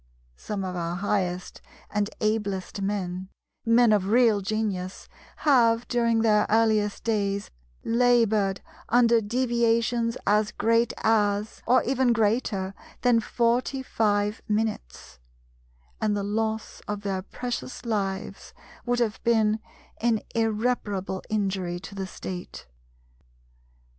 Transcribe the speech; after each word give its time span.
Some 0.35 0.63
of 0.65 0.75
our 0.75 0.95
highest 0.95 1.61
and 1.91 2.09
ablest 2.21 2.81
men, 2.81 3.29
men 3.67 3.93
of 3.93 4.07
real 4.07 4.41
genius, 4.41 5.07
have 5.35 5.87
during 5.87 6.21
their 6.23 6.47
earliest 6.49 7.03
days 7.03 7.51
laboured 7.83 8.61
under 8.89 9.21
deviations 9.21 10.17
as 10.25 10.51
great 10.53 10.91
as, 11.03 11.61
or 11.67 11.83
even 11.83 12.13
greater 12.13 12.73
than 13.01 13.19
forty 13.19 13.83
five 13.83 14.41
minutes: 14.47 15.19
and 16.01 16.17
the 16.17 16.23
loss 16.23 16.81
of 16.87 17.01
their 17.01 17.21
precious 17.21 17.85
lives 17.85 18.55
would 18.87 18.97
have 18.97 19.23
been 19.23 19.59
an 19.97 20.21
irreparable 20.33 21.21
injury 21.29 21.79
to 21.81 21.93
the 21.93 22.07
State. 22.07 22.65